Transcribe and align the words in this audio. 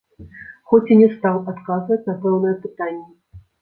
Хоць 0.71 0.91
і 0.95 0.97
не 1.03 1.11
стаў 1.15 1.37
адказваць 1.55 2.01
на 2.11 2.19
пэўныя 2.27 2.59
пытанні. 2.69 3.45